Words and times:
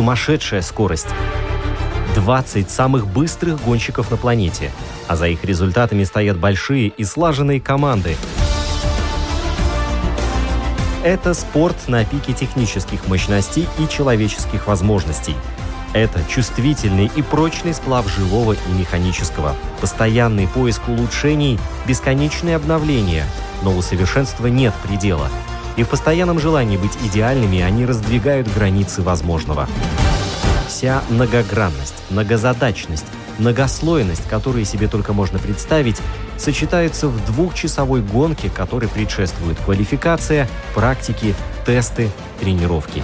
Сумасшедшая 0.00 0.62
скорость. 0.62 1.08
20 2.14 2.70
самых 2.70 3.06
быстрых 3.06 3.62
гонщиков 3.62 4.10
на 4.10 4.16
планете, 4.16 4.70
а 5.08 5.14
за 5.14 5.28
их 5.28 5.44
результатами 5.44 6.04
стоят 6.04 6.38
большие 6.38 6.88
и 6.88 7.04
слаженные 7.04 7.60
команды. 7.60 8.16
Это 11.04 11.34
спорт 11.34 11.76
на 11.86 12.02
пике 12.06 12.32
технических 12.32 13.08
мощностей 13.08 13.68
и 13.78 13.86
человеческих 13.94 14.68
возможностей. 14.68 15.36
Это 15.92 16.20
чувствительный 16.30 17.10
и 17.14 17.20
прочный 17.20 17.74
сплав 17.74 18.08
живого 18.08 18.54
и 18.54 18.72
механического, 18.78 19.54
постоянный 19.82 20.48
поиск 20.48 20.88
улучшений, 20.88 21.58
бесконечные 21.86 22.56
обновления, 22.56 23.26
но 23.62 23.76
у 23.76 23.82
совершенства 23.82 24.46
нет 24.46 24.72
предела– 24.82 25.28
и 25.76 25.82
в 25.82 25.88
постоянном 25.88 26.38
желании 26.38 26.76
быть 26.76 26.96
идеальными 27.04 27.60
они 27.60 27.86
раздвигают 27.86 28.52
границы 28.52 29.02
возможного. 29.02 29.68
Вся 30.68 31.02
многогранность, 31.08 31.94
многозадачность, 32.10 33.06
многослойность, 33.38 34.28
которые 34.28 34.64
себе 34.64 34.88
только 34.88 35.12
можно 35.12 35.38
представить, 35.38 35.96
сочетаются 36.36 37.08
в 37.08 37.24
двухчасовой 37.26 38.02
гонке, 38.02 38.50
которой 38.50 38.88
предшествует 38.88 39.58
квалификация, 39.64 40.48
практики, 40.74 41.34
тесты, 41.66 42.10
тренировки. 42.40 43.02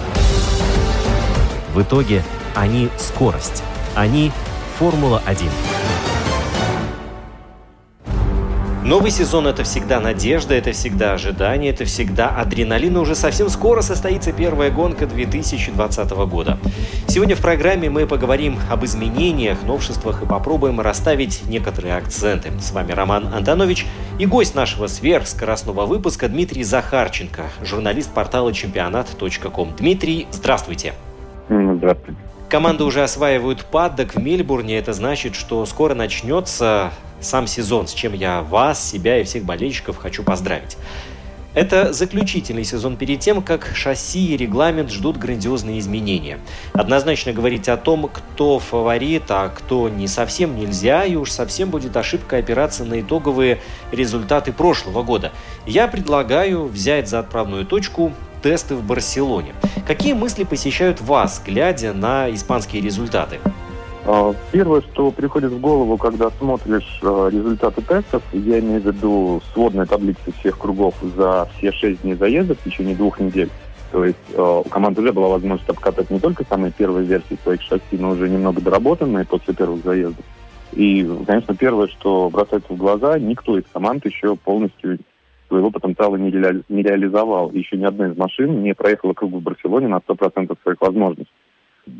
В 1.73 1.81
итоге 1.81 2.23
они 2.55 2.89
скорость, 2.97 3.63
они 3.95 4.31
Формула-1. 4.79 5.76
Новый 8.87 9.11
сезон– 9.11 9.47
это 9.49 9.65
всегда 9.65 9.99
надежда, 9.99 10.55
это 10.55 10.71
всегда 10.71 11.11
ожидание, 11.11 11.71
это 11.71 11.83
всегда 11.83 12.29
адреналин. 12.29 12.95
И 12.95 12.99
уже 12.99 13.15
совсем 13.15 13.49
скоро 13.49 13.81
состоится 13.81 14.31
первая 14.31 14.71
гонка 14.71 15.05
2020 15.05 16.09
года. 16.11 16.57
Сегодня 17.05 17.35
в 17.35 17.41
программе 17.41 17.89
мы 17.89 18.07
поговорим 18.07 18.57
об 18.71 18.85
изменениях, 18.85 19.61
новшествах 19.63 20.23
и 20.23 20.25
попробуем 20.25 20.79
расставить 20.79 21.43
некоторые 21.49 21.97
акценты. 21.97 22.49
С 22.61 22.71
вами 22.71 22.93
Роман 22.93 23.33
Антонович 23.33 23.85
и 24.19 24.25
гость 24.25 24.55
нашего 24.55 24.87
сверхскоростного 24.87 25.85
выпуска 25.85 26.29
Дмитрий 26.29 26.63
Захарченко, 26.63 27.41
журналист 27.63 28.13
портала 28.13 28.53
чемпионат.ком. 28.53 29.75
Дмитрий, 29.77 30.27
здравствуйте. 30.31 30.93
Здравствуйте. 31.49 32.21
Команды 32.47 32.85
уже 32.85 33.03
осваивают 33.03 33.65
паддок 33.65 34.15
в 34.15 34.21
Мельбурне. 34.21 34.77
Это 34.77 34.93
значит, 34.93 35.35
что 35.35 35.65
скоро 35.65 35.93
начнется 35.93 36.93
сам 37.19 37.47
сезон, 37.47 37.87
с 37.87 37.93
чем 37.93 38.13
я 38.13 38.41
вас, 38.41 38.83
себя 38.83 39.19
и 39.19 39.23
всех 39.23 39.43
болельщиков 39.43 39.97
хочу 39.97 40.23
поздравить. 40.23 40.77
Это 41.57 41.91
заключительный 41.91 42.63
сезон 42.63 42.97
перед 42.97 43.19
тем, 43.19 43.41
как 43.41 43.71
шасси 43.73 44.33
и 44.33 44.37
регламент 44.37 44.91
ждут 44.91 45.17
грандиозные 45.17 45.79
изменения. 45.79 46.37
Однозначно 46.73 47.33
говорить 47.33 47.67
о 47.67 47.77
том, 47.77 48.11
кто 48.13 48.59
фаворит, 48.59 49.23
а 49.29 49.49
кто 49.49 49.89
не 49.89 50.07
совсем 50.07 50.55
нельзя, 50.55 51.03
и 51.03 51.15
уж 51.15 51.31
совсем 51.31 51.71
будет 51.71 51.97
ошибка 51.97 52.37
опираться 52.37 52.85
на 52.85 53.01
итоговые 53.01 53.59
результаты 53.91 54.53
прошлого 54.53 55.01
года. 55.01 55.31
Я 55.65 55.87
предлагаю 55.87 56.65
взять 56.65 57.09
за 57.09 57.17
отправную 57.17 57.65
точку 57.65 58.13
тесты 58.43 58.75
в 58.75 58.83
Барселоне. 58.83 59.55
Какие 59.87 60.13
мысли 60.13 60.43
посещают 60.43 61.01
вас, 61.01 61.41
глядя 61.43 61.91
на 61.93 62.31
испанские 62.31 62.83
результаты? 62.83 63.39
А, 64.09 64.33
первое, 64.53 64.79
что 64.81 65.11
приходит 65.11 65.51
в 65.51 65.59
голову, 65.59 65.97
когда 65.97 66.29
смотришь 66.29 66.99
а, 67.03 67.27
результаты 67.27 67.81
тестов, 67.81 68.23
я 68.31 68.59
имею 68.59 68.79
в 68.79 68.85
виду 68.85 69.41
сводные 69.51 69.85
таблицы 69.85 70.31
всех 70.39 70.57
кругов 70.57 70.95
за 71.17 71.49
все 71.57 71.73
шесть 71.73 72.03
дней 72.03 72.13
заезда 72.13 72.55
в 72.55 72.63
течение 72.63 72.95
двух 72.95 73.19
недель. 73.19 73.49
То 73.91 74.05
есть 74.05 74.17
а, 74.33 74.59
у 74.59 74.63
команды 74.63 75.01
уже 75.01 75.11
была 75.11 75.27
возможность 75.27 75.69
обкатать 75.69 76.09
не 76.09 76.19
только 76.19 76.45
самые 76.45 76.71
первые 76.71 77.05
версии 77.05 77.37
своих 77.43 77.61
шасси, 77.61 77.97
но 77.99 78.11
уже 78.11 78.29
немного 78.29 78.61
доработанные 78.61 79.25
после 79.25 79.53
первых 79.53 79.83
заездов. 79.83 80.23
И, 80.71 81.05
конечно, 81.25 81.53
первое, 81.57 81.87
что 81.89 82.29
бросается 82.29 82.71
в 82.71 82.77
глаза, 82.77 83.19
никто 83.19 83.57
из 83.57 83.65
команд 83.73 84.05
еще 84.05 84.37
полностью 84.37 84.99
своего 85.49 85.69
потенциала 85.69 86.15
не, 86.15 86.31
реали- 86.31 86.63
не 86.69 86.81
реализовал. 86.81 87.51
Еще 87.51 87.75
ни 87.75 87.83
одна 87.83 88.07
из 88.07 88.15
машин 88.15 88.63
не 88.63 88.73
проехала 88.73 89.11
круг 89.11 89.33
в 89.33 89.41
Барселоне 89.41 89.89
на 89.89 89.97
100% 89.97 90.55
своих 90.63 90.79
возможностей. 90.79 91.33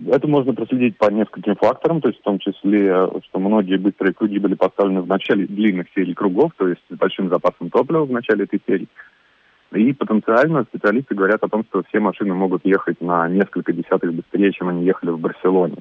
Это 0.07 0.27
можно 0.27 0.53
проследить 0.53 0.97
по 0.97 1.09
нескольким 1.09 1.55
факторам, 1.55 2.01
то 2.01 2.09
есть 2.09 2.19
в 2.19 2.23
том 2.23 2.39
числе, 2.39 3.09
что 3.25 3.39
многие 3.39 3.77
быстрые 3.77 4.13
круги 4.13 4.39
были 4.39 4.55
поставлены 4.55 5.01
в 5.01 5.07
начале 5.07 5.45
длинных 5.45 5.87
серий 5.95 6.13
кругов, 6.13 6.51
то 6.57 6.67
есть 6.67 6.81
с 6.89 6.95
большим 6.95 7.29
запасом 7.29 7.69
топлива 7.69 8.05
в 8.05 8.11
начале 8.11 8.45
этой 8.45 8.61
серии. 8.67 8.87
И 9.73 9.93
потенциально 9.93 10.63
специалисты 10.63 11.13
говорят 11.13 11.43
о 11.43 11.49
том, 11.49 11.65
что 11.65 11.83
все 11.83 11.99
машины 11.99 12.33
могут 12.33 12.65
ехать 12.65 13.01
на 13.01 13.27
несколько 13.27 13.73
десятых 13.73 14.13
быстрее, 14.13 14.51
чем 14.53 14.69
они 14.69 14.85
ехали 14.85 15.11
в 15.11 15.19
Барселоне. 15.19 15.77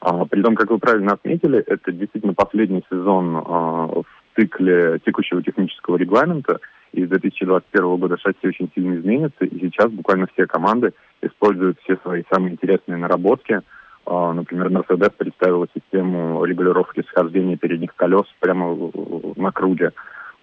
А, 0.00 0.24
при 0.24 0.42
том, 0.42 0.54
как 0.54 0.70
вы 0.70 0.78
правильно 0.78 1.12
отметили, 1.12 1.58
это 1.58 1.92
действительно 1.92 2.34
последний 2.34 2.84
сезон 2.90 3.36
а, 3.36 3.86
в 3.86 4.06
цикле 4.36 4.98
текущего 5.04 5.42
технического 5.42 5.96
регламента, 5.96 6.60
и 6.92 7.04
с 7.04 7.08
2021 7.08 7.96
года 7.96 8.16
шасси 8.18 8.46
очень 8.46 8.70
сильно 8.74 8.96
изменится, 8.96 9.44
и 9.44 9.60
сейчас 9.60 9.90
буквально 9.90 10.26
все 10.32 10.46
команды 10.46 10.92
используют 11.22 11.78
все 11.80 11.96
свои 11.98 12.22
самые 12.32 12.52
интересные 12.52 12.98
наработки. 12.98 13.60
А, 14.06 14.32
например, 14.32 14.68
Mercedes 14.68 15.12
представила 15.16 15.66
систему 15.74 16.44
регулировки 16.44 17.04
схождения 17.08 17.56
передних 17.56 17.94
колес 17.94 18.26
прямо 18.40 18.90
на 19.36 19.52
круге. 19.52 19.92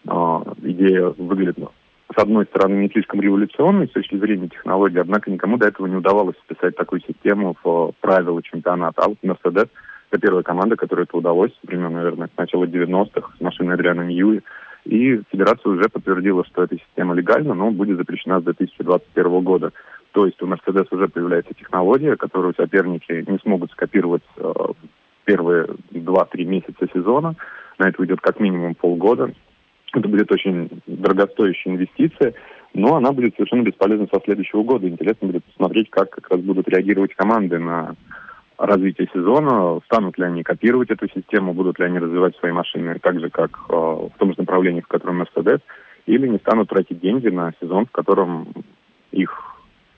А, 0.08 0.44
идея 0.62 1.14
выглядит, 1.18 1.58
с 2.16 2.18
одной 2.18 2.46
стороны, 2.46 2.76
не 2.78 2.90
слишком 2.90 3.20
революционной 3.20 3.88
с 3.88 3.92
точки 3.92 4.18
зрения 4.18 4.48
технологии, 4.48 5.00
однако 5.00 5.30
никому 5.30 5.58
до 5.58 5.68
этого 5.68 5.88
не 5.88 5.96
удавалось 5.96 6.38
вписать 6.38 6.76
такую 6.76 7.02
систему 7.02 7.56
в 7.64 7.92
правила 8.00 8.42
чемпионата. 8.42 9.02
А 9.02 9.10
вот 9.10 9.18
Mercedes— 9.24 9.70
это 10.12 10.22
первая 10.22 10.44
команда, 10.44 10.78
которой 10.78 11.04
это 11.04 11.18
удалось, 11.18 11.52
примерно, 11.66 11.98
наверное, 11.98 12.30
с 12.34 12.38
начала 12.38 12.64
90-х, 12.66 13.34
с 13.38 13.42
машиной 13.42 13.76
Адриана 13.76 14.02
Ньюи. 14.02 14.42
И 14.88 15.22
Федерация 15.32 15.70
уже 15.70 15.90
подтвердила, 15.90 16.46
что 16.46 16.64
эта 16.64 16.78
система 16.78 17.14
легальна, 17.14 17.54
но 17.54 17.72
будет 17.72 17.98
запрещена 17.98 18.40
с 18.40 18.44
2021 18.44 19.44
года. 19.44 19.74
То 20.14 20.26
есть 20.26 20.42
у 20.42 20.48
Mercedes 20.48 20.88
уже 20.92 21.10
появляется 21.10 21.54
технология, 21.54 22.16
которую 22.16 22.54
соперники 22.56 23.26
не 23.30 23.38
смогут 23.40 23.72
скопировать 23.72 24.24
э, 24.38 24.54
первые 25.26 25.66
2-3 25.92 26.46
месяца 26.46 26.88
сезона. 26.94 27.36
На 27.78 27.90
это 27.90 28.02
уйдет 28.02 28.22
как 28.22 28.40
минимум 28.40 28.76
полгода. 28.76 29.34
Это 29.94 30.08
будет 30.08 30.32
очень 30.32 30.70
дорогостоящая 30.88 31.74
инвестиция, 31.74 32.34
но 32.74 32.96
она 32.96 33.12
будет 33.12 33.36
совершенно 33.36 33.64
бесполезна 33.64 34.08
со 34.12 34.22
следующего 34.24 34.64
года. 34.64 34.88
Интересно 34.88 35.28
будет 35.28 35.44
посмотреть, 35.44 35.90
как 35.90 36.12
как 36.12 36.30
раз 36.30 36.40
будут 36.40 36.70
реагировать 36.70 37.14
команды 37.14 37.60
на 37.60 37.96
развитие 38.58 39.08
сезона, 39.14 39.80
станут 39.86 40.18
ли 40.18 40.26
они 40.26 40.44
копировать 40.44 40.90
эту 40.90 41.08
систему, 41.10 41.54
будут 41.54 41.80
ли 41.80 41.86
они 41.86 42.00
развивать 42.00 42.36
свои 42.38 42.52
машины 42.52 42.98
так 43.02 43.20
же, 43.20 43.30
как 43.30 43.52
э, 43.70 43.74
в 43.74 44.12
том 44.18 44.30
же 44.30 44.40
направлении, 44.40 44.82
в 44.82 44.88
котором 44.88 45.22
Mercedes, 45.22 45.62
или 46.08 46.28
не 46.28 46.38
станут 46.40 46.70
тратить 46.70 47.00
деньги 47.00 47.28
на 47.28 47.54
сезон, 47.62 47.86
в 47.86 47.92
котором 47.92 48.48
их 49.12 49.32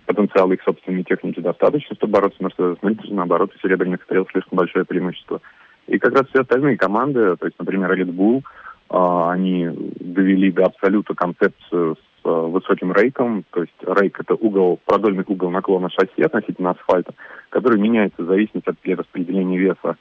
потенциал 0.05 0.51
их 0.51 0.61
собственной 0.63 1.03
техники 1.03 1.39
достаточно, 1.39 1.95
чтобы 1.95 2.13
бороться 2.13 2.39
с 2.39 2.41
Mercedes, 2.41 2.79
но 2.81 2.89
это 2.89 3.05
же 3.05 3.13
наоборот 3.13 3.53
у 3.55 3.59
серебряных 3.59 4.03
стрел 4.03 4.27
слишком 4.31 4.57
большое 4.57 4.83
преимущество. 4.83 5.39
И 5.87 5.97
как 5.97 6.13
раз 6.13 6.27
все 6.27 6.41
остальные 6.41 6.77
команды, 6.77 7.37
то 7.37 7.45
есть, 7.45 7.57
например, 7.59 7.91
Red 7.91 8.11
Bull, 8.11 8.41
э, 8.89 9.31
они 9.31 9.69
довели 9.99 10.51
до 10.51 10.65
абсолюта 10.65 11.13
концепцию 11.13 11.97
высоким 12.29 12.93
рейком, 12.93 13.43
то 13.51 13.61
есть 13.61 13.75
рейк 13.81 14.19
это 14.19 14.35
угол, 14.35 14.79
продольный 14.85 15.23
угол 15.27 15.49
наклона 15.51 15.89
шасси 15.89 16.21
относительно 16.21 16.71
асфальта, 16.71 17.13
который 17.49 17.79
меняется 17.79 18.23
в 18.23 18.27
зависимости 18.27 18.69
от 18.69 18.79
перераспределения 18.79 19.57
веса. 19.57 19.97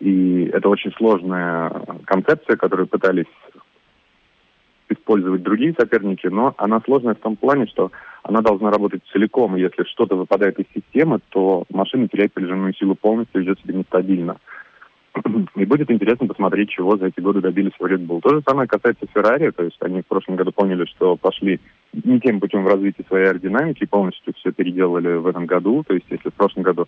И 0.00 0.44
это 0.52 0.68
очень 0.68 0.92
сложная 0.92 1.70
концепция, 2.06 2.56
которую 2.56 2.88
пытались 2.88 3.26
использовать 4.88 5.42
другие 5.42 5.74
соперники, 5.78 6.26
но 6.26 6.54
она 6.56 6.80
сложная 6.84 7.14
в 7.14 7.20
том 7.20 7.36
плане, 7.36 7.66
что 7.66 7.92
она 8.22 8.40
должна 8.40 8.70
работать 8.70 9.02
целиком, 9.12 9.56
и 9.56 9.60
если 9.60 9.84
что-то 9.84 10.16
выпадает 10.16 10.58
из 10.58 10.66
системы, 10.74 11.20
то 11.30 11.64
машина 11.70 12.08
теряет 12.08 12.32
прижимную 12.32 12.74
силу 12.74 12.94
полностью 12.94 13.40
и 13.40 13.44
идет 13.44 13.60
себе 13.60 13.74
нестабильно. 13.74 14.36
И 15.56 15.64
будет 15.64 15.90
интересно 15.90 16.26
посмотреть, 16.26 16.70
чего 16.70 16.96
за 16.96 17.06
эти 17.06 17.20
годы 17.20 17.40
добились 17.40 17.72
в 17.78 17.84
Red 17.84 18.06
Bull. 18.06 18.20
То 18.20 18.30
же 18.30 18.42
самое 18.46 18.68
касается 18.68 19.06
Ferrari, 19.14 19.50
то 19.50 19.64
есть 19.64 19.76
они 19.80 20.02
в 20.02 20.06
прошлом 20.06 20.36
году 20.36 20.52
поняли, 20.52 20.84
что 20.84 21.16
пошли 21.16 21.60
не 21.92 22.20
тем 22.20 22.40
путем 22.40 22.64
в 22.64 22.68
развитии 22.68 23.04
своей 23.08 23.26
аэродинамики 23.26 23.86
полностью 23.86 24.32
все 24.34 24.52
переделали 24.52 25.14
в 25.14 25.26
этом 25.26 25.46
году. 25.46 25.84
То 25.86 25.94
есть 25.94 26.06
если 26.10 26.28
в 26.28 26.34
прошлом 26.34 26.62
году 26.62 26.86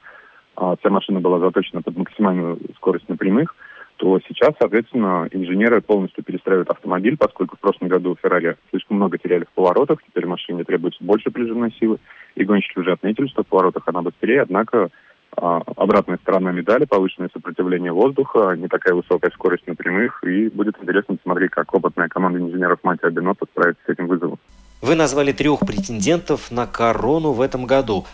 а, 0.56 0.76
вся 0.76 0.90
машина 0.90 1.20
была 1.20 1.38
заточена 1.40 1.82
под 1.82 1.96
максимальную 1.96 2.58
скорость 2.76 3.08
на 3.08 3.16
прямых, 3.16 3.54
то 3.96 4.18
сейчас, 4.26 4.54
соответственно, 4.58 5.28
инженеры 5.30 5.80
полностью 5.80 6.24
перестраивают 6.24 6.70
автомобиль, 6.70 7.16
поскольку 7.16 7.56
в 7.56 7.60
прошлом 7.60 7.88
году 7.88 8.16
Ferrari 8.22 8.56
слишком 8.70 8.96
много 8.96 9.18
теряли 9.18 9.44
в 9.44 9.54
поворотах, 9.54 10.02
теперь 10.02 10.26
машине 10.26 10.64
требуется 10.64 11.04
больше 11.04 11.30
прижимной 11.30 11.72
силы, 11.78 11.98
и 12.34 12.44
гонщики 12.44 12.78
уже 12.78 12.92
отметили, 12.92 13.26
что 13.26 13.42
в 13.42 13.46
поворотах 13.46 13.84
она 13.86 14.02
быстрее, 14.02 14.42
однако 14.42 14.90
обратная 15.36 16.18
сторона 16.18 16.52
медали, 16.52 16.84
повышенное 16.84 17.30
сопротивление 17.32 17.92
воздуха, 17.92 18.54
не 18.56 18.68
такая 18.68 18.94
высокая 18.94 19.30
скорость 19.30 19.66
на 19.66 19.74
прямых, 19.74 20.22
и 20.24 20.48
будет 20.48 20.76
интересно 20.80 21.16
посмотреть, 21.16 21.50
как 21.50 21.72
опытная 21.74 22.08
команда 22.08 22.38
инженеров 22.38 22.78
Мати 22.82 23.04
Абинотто 23.04 23.46
справится 23.50 23.82
с 23.86 23.88
этим 23.88 24.06
вызовом. 24.06 24.38
Вы 24.80 24.94
назвали 24.94 25.32
трех 25.32 25.60
претендентов 25.60 26.50
на 26.50 26.66
корону 26.66 27.32
в 27.32 27.40
этом 27.40 27.66
году. 27.66 28.04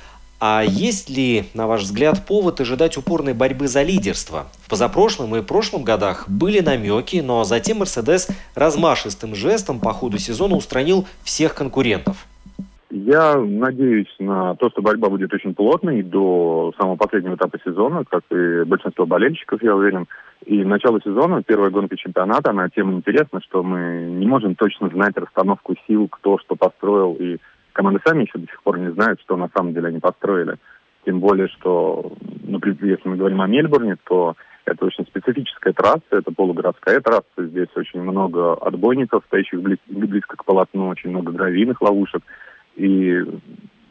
А 0.40 0.62
есть 0.64 1.10
ли, 1.10 1.48
на 1.54 1.66
ваш 1.66 1.82
взгляд, 1.82 2.24
повод 2.24 2.60
ожидать 2.60 2.96
упорной 2.96 3.34
борьбы 3.34 3.66
за 3.66 3.82
лидерство? 3.82 4.46
В 4.62 4.70
позапрошлом 4.70 5.34
и 5.34 5.42
прошлом 5.42 5.82
годах 5.82 6.28
были 6.28 6.60
намеки, 6.60 7.16
но 7.16 7.42
затем 7.42 7.78
Мерседес 7.78 8.28
размашистым 8.54 9.34
жестом 9.34 9.80
по 9.80 9.92
ходу 9.92 10.18
сезона 10.18 10.54
устранил 10.54 11.06
всех 11.24 11.54
конкурентов. 11.54 12.26
Я 12.90 13.36
надеюсь 13.36 14.14
на 14.18 14.54
то, 14.54 14.70
что 14.70 14.80
борьба 14.80 15.10
будет 15.10 15.32
очень 15.34 15.54
плотной 15.54 16.02
до 16.02 16.72
самого 16.78 16.96
последнего 16.96 17.34
этапа 17.34 17.58
сезона, 17.62 18.04
как 18.08 18.22
и 18.30 18.64
большинство 18.64 19.04
болельщиков, 19.04 19.62
я 19.62 19.76
уверен. 19.76 20.06
И 20.46 20.64
начало 20.64 20.98
сезона, 21.02 21.42
первая 21.42 21.70
гонка 21.70 21.98
чемпионата, 21.98 22.50
она 22.50 22.70
тем 22.70 22.94
интересна, 22.94 23.42
что 23.42 23.62
мы 23.62 24.06
не 24.08 24.26
можем 24.26 24.54
точно 24.54 24.88
знать 24.88 25.16
расстановку 25.18 25.74
сил, 25.86 26.08
кто 26.08 26.38
что 26.38 26.56
построил. 26.56 27.14
И 27.20 27.36
команды 27.74 28.00
сами 28.06 28.22
еще 28.22 28.38
до 28.38 28.46
сих 28.46 28.62
пор 28.62 28.78
не 28.78 28.90
знают, 28.92 29.20
что 29.20 29.36
на 29.36 29.50
самом 29.54 29.74
деле 29.74 29.88
они 29.88 29.98
построили. 29.98 30.56
Тем 31.04 31.20
более, 31.20 31.48
что, 31.48 32.12
например, 32.42 32.78
если 32.84 33.08
мы 33.08 33.16
говорим 33.16 33.42
о 33.42 33.46
Мельбурне, 33.46 33.96
то 34.04 34.34
это 34.64 34.86
очень 34.86 35.04
специфическая 35.04 35.74
трасса, 35.74 36.02
это 36.10 36.32
полугородская 36.32 37.00
трасса. 37.00 37.24
Здесь 37.36 37.68
очень 37.74 38.00
много 38.00 38.54
отбойников, 38.54 39.24
стоящих 39.26 39.60
близко 39.60 40.36
к 40.36 40.44
полотну, 40.44 40.88
очень 40.88 41.10
много 41.10 41.32
гравийных 41.32 41.82
ловушек. 41.82 42.22
И 42.78 43.24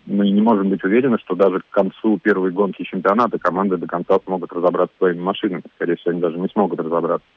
мы 0.05 0.29
не 0.29 0.41
можем 0.41 0.69
быть 0.69 0.83
уверены, 0.83 1.17
что 1.19 1.35
даже 1.35 1.59
к 1.59 1.69
концу 1.69 2.17
первой 2.17 2.51
гонки 2.51 2.83
чемпионата 2.83 3.37
команды 3.37 3.75
до 3.75 3.85
конца 3.85 4.17
смогут 4.23 4.53
разобраться 4.53 4.95
с 4.95 4.97
своими 4.99 5.19
машинами. 5.19 5.63
Скорее 5.75 5.97
всего, 5.97 6.11
они 6.11 6.21
даже 6.21 6.39
не 6.39 6.47
смогут 6.47 6.79
разобраться. 6.79 7.27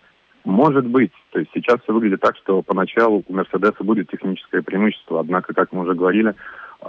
Может 0.45 0.87
быть. 0.87 1.13
То 1.33 1.41
есть 1.41 1.51
сейчас 1.53 1.81
все 1.83 1.93
выглядит 1.93 2.21
так, 2.21 2.37
что 2.37 2.63
поначалу 2.63 3.25
у 3.27 3.33
Мерседеса 3.33 3.83
будет 3.83 4.09
техническое 4.09 4.63
преимущество. 4.63 5.21
Однако, 5.21 5.53
как 5.53 5.73
мы 5.73 5.83
уже 5.83 5.95
говорили, 5.95 6.35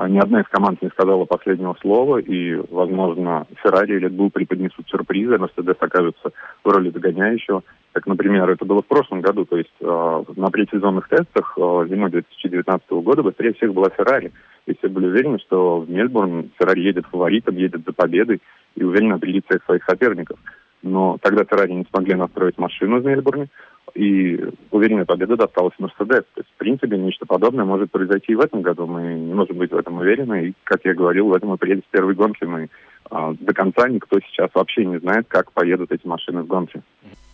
ни 0.08 0.20
одна 0.20 0.42
из 0.42 0.48
команд 0.48 0.82
не 0.82 0.90
сказала 0.90 1.26
последнего 1.26 1.76
слова, 1.82 2.18
и, 2.18 2.56
возможно, 2.70 3.46
Феррари 3.62 3.98
или 3.98 4.08
Red 4.08 4.16
Bull 4.16 4.32
преподнесут 4.32 4.88
сюрпризы, 4.88 5.38
Мерседес 5.38 5.76
окажется 5.80 6.32
в 6.64 6.70
роли 6.70 6.90
догоняющего. 6.90 7.64
Как, 7.92 8.08
например, 8.08 8.50
это 8.50 8.64
было 8.64 8.82
в 8.82 8.86
прошлом 8.86 9.22
году, 9.22 9.46
то 9.46 9.58
есть 9.58 9.74
э, 9.82 10.24
на 10.38 10.50
предсезонных 10.50 11.10
тестах 11.10 11.58
э, 11.58 11.88
зимой 11.90 12.10
2019 12.10 12.90
года 12.90 13.22
быстрее 13.22 13.54
всех 13.54 13.74
была 13.74 13.90
Феррари. 13.90 14.32
И 14.66 14.76
все 14.78 14.88
были 14.88 15.08
уверены, 15.08 15.40
что 15.40 15.80
в 15.82 15.90
Мельбурн 15.90 16.52
Феррари 16.58 16.82
едет 16.82 17.06
фаворитом, 17.08 17.58
едет 17.58 17.82
за 17.86 17.92
победой 17.92 18.42
и 18.76 18.84
уверенно 18.84 19.16
определит 19.16 19.46
всех 19.46 19.64
своих 19.66 19.84
соперников. 19.84 20.40
Но 20.84 21.18
тогда 21.22 21.44
Феррари 21.44 21.72
не 21.72 21.86
смогли 21.92 22.16
настроить 22.16 22.58
машину 22.58 23.00
в 23.00 23.06
Мельбурне, 23.06 23.50
и 23.94 24.40
уверенная 24.72 25.06
победа 25.06 25.36
досталась 25.36 25.74
Мерседес. 25.78 26.24
То 26.34 26.42
есть, 26.42 26.50
в 26.50 26.58
принципе, 26.58 26.98
нечто 26.98 27.26
подобное 27.26 27.66
может 27.66 27.92
произойти 27.92 28.32
и 28.32 28.36
в 28.36 28.40
этом 28.40 28.62
году. 28.62 28.88
Мы 28.88 29.14
не 29.14 29.34
можем 29.34 29.58
быть 29.58 29.72
в 29.72 29.78
этом 29.78 29.98
уверены. 29.98 30.48
И, 30.48 30.54
как 30.64 30.86
я 30.86 30.94
говорил, 30.94 31.28
в 31.28 31.34
этом 31.34 31.54
и 31.54 31.58
приедет 31.58 31.84
с 31.86 31.92
первой 31.92 32.16
гонки. 32.16 32.46
Мы 32.46 32.70
а, 33.10 33.34
до 33.40 33.54
конца 33.54 33.90
никто 33.90 34.20
сейчас 34.22 34.50
вообще 34.54 34.86
не 34.86 35.00
знает, 35.00 35.26
как 35.28 35.52
поедут 35.52 35.92
эти 35.92 36.08
машины 36.08 36.44
в 36.44 36.48
гонке. 36.48 36.82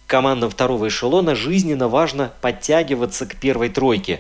Командам 0.08 0.50
второго 0.50 0.88
эшелона 0.88 1.36
жизненно 1.36 1.88
важно 1.88 2.32
подтягиваться 2.42 3.28
к 3.28 3.36
первой 3.36 3.70
тройке. 3.70 4.20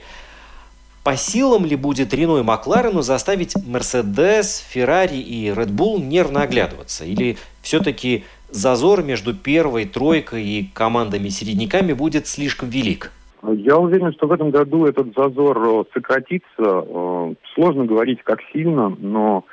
По 1.04 1.16
силам 1.16 1.66
ли 1.66 1.78
будет 1.78 2.14
Рено 2.14 2.40
и 2.40 2.44
Макларену 2.44 3.02
заставить 3.02 3.56
Мерседес, 3.66 4.58
Феррари 4.70 5.16
и 5.16 5.50
Bull 5.50 6.02
нервно 6.02 6.42
оглядываться? 6.42 7.06
Или 7.06 7.38
все-таки 7.62 8.26
зазор 8.50 9.04
между 9.04 9.34
первой 9.34 9.86
тройкой 9.86 10.44
и 10.44 10.70
командами-середняками 10.74 11.94
будет 11.94 12.28
слишком 12.28 12.70
велик? 12.70 13.12
Я 13.44 13.78
уверен, 13.78 14.14
что 14.14 14.28
в 14.28 14.32
этом 14.32 14.50
году 14.50 14.86
этот 14.86 15.14
зазор 15.16 15.58
э, 15.58 15.84
сократится. 15.94 16.46
Э, 16.58 17.34
сложно 17.54 17.86
говорить, 17.86 18.20
как 18.24 18.40
сильно, 18.52 18.90
но 18.90 19.46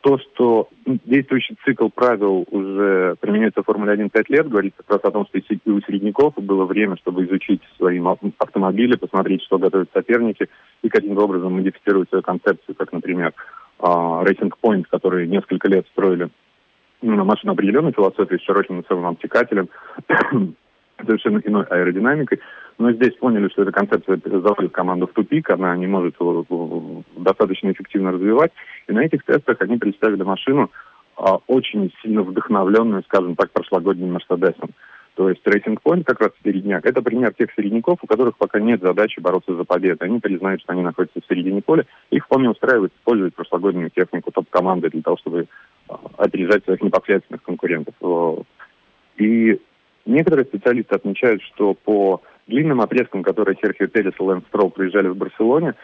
то, 0.00 0.18
что 0.18 0.68
действующий 0.86 1.56
цикл 1.64 1.88
правил 1.88 2.44
уже 2.50 3.16
применяется 3.20 3.62
в 3.62 3.66
Формуле 3.66 3.92
1 3.92 4.10
5 4.10 4.30
лет, 4.30 4.48
говорит 4.48 4.74
как 4.76 4.90
раз 4.90 5.00
о 5.04 5.10
том, 5.10 5.26
что 5.26 5.38
и 5.38 5.70
у 5.70 5.80
середняков 5.80 6.34
было 6.36 6.64
время, 6.64 6.96
чтобы 6.96 7.24
изучить 7.24 7.60
свои 7.76 8.00
автомобили, 8.38 8.96
посмотреть, 8.96 9.42
что 9.42 9.58
готовят 9.58 9.90
соперники, 9.92 10.48
и 10.82 10.88
каким-то 10.88 11.24
образом 11.24 11.54
модифицировать 11.54 12.08
свою 12.08 12.22
концепцию, 12.22 12.74
как, 12.76 12.92
например, 12.92 13.32
а, 13.78 14.22
Racing 14.24 14.52
Point, 14.62 14.84
который 14.90 15.26
несколько 15.26 15.68
лет 15.68 15.86
строили 15.92 16.28
ну, 17.02 17.24
машину 17.24 17.52
определенной 17.52 17.92
философией, 17.92 18.40
с 18.40 18.44
широким 18.44 18.84
целым 18.86 19.06
обтекателем, 19.06 19.68
совершенно 20.98 21.38
иной 21.38 21.64
аэродинамикой. 21.64 22.40
Но 22.78 22.92
здесь 22.92 23.14
поняли, 23.16 23.48
что 23.48 23.62
эта 23.62 23.72
концепция 23.72 24.20
заводит 24.24 24.72
команду 24.72 25.06
в 25.06 25.12
тупик, 25.12 25.50
она 25.50 25.76
не 25.76 25.86
может 25.86 26.14
его 26.18 27.04
достаточно 27.16 27.70
эффективно 27.70 28.12
развивать. 28.12 28.52
И 28.88 28.92
на 28.92 29.04
этих 29.04 29.24
тестах 29.24 29.60
они 29.60 29.76
представили 29.76 30.22
машину 30.22 30.70
а, 31.16 31.38
очень 31.46 31.92
сильно 32.02 32.22
вдохновленную, 32.22 33.02
скажем 33.04 33.36
так, 33.36 33.50
прошлогодним 33.50 34.12
Мерседесом. 34.12 34.70
То 35.14 35.28
есть 35.28 35.42
Racing 35.46 35.78
Point 35.84 36.04
как 36.04 36.20
раз 36.20 36.30
середняк. 36.42 36.86
Это 36.86 37.02
пример 37.02 37.34
тех 37.34 37.50
середняков, 37.54 37.98
у 38.02 38.06
которых 38.06 38.38
пока 38.38 38.60
нет 38.60 38.80
задачи 38.80 39.20
бороться 39.20 39.54
за 39.54 39.64
победу. 39.64 39.98
Они 40.00 40.20
признают, 40.20 40.62
что 40.62 40.72
они 40.72 40.82
находятся 40.82 41.20
в 41.20 41.26
середине 41.28 41.60
поля. 41.60 41.84
Их 42.10 42.24
вполне 42.24 42.48
устраивает 42.48 42.92
использовать 42.94 43.34
прошлогоднюю 43.34 43.90
технику 43.90 44.30
топ-команды 44.30 44.88
для 44.88 45.02
того, 45.02 45.18
чтобы 45.18 45.48
а, 45.88 46.00
опережать 46.16 46.64
своих 46.64 46.80
непосредственных 46.82 47.42
конкурентов. 47.42 47.94
И 49.18 49.60
некоторые 50.06 50.46
специалисты 50.46 50.94
отмечают, 50.94 51.42
что 51.42 51.74
по 51.74 52.22
длинным 52.46 52.80
отрезкам, 52.80 53.22
которые 53.22 53.58
Серхио 53.60 53.88
Перес 53.88 54.14
и 54.18 54.22
Лэнс 54.22 54.44
Строу 54.46 54.70
проезжали 54.70 55.08
в 55.08 55.16
Барселоне, 55.16 55.74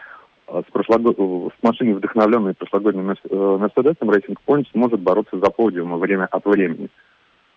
а, 0.47 0.63
с, 0.67 0.71
прошлого 0.71 1.51
с 1.51 1.63
машиной, 1.63 1.93
вдохновленной 1.93 2.55
прошлогодним 2.55 3.11
э, 3.11 3.57
Мерседесом, 3.59 4.09
Racing 4.09 4.37
Point 4.47 4.65
сможет 4.71 5.01
бороться 5.01 5.37
за 5.37 5.51
подиум 5.51 5.99
время 5.99 6.25
от 6.25 6.45
времени. 6.45 6.89